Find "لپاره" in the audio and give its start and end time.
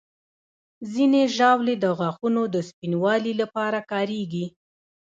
3.41-3.79